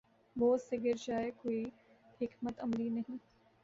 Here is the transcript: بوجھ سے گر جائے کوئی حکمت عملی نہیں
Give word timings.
بوجھ 0.35 0.61
سے 0.61 0.77
گر 0.83 0.97
جائے 0.99 1.29
کوئی 1.41 1.63
حکمت 2.21 2.59
عملی 2.59 2.89
نہیں 2.89 3.17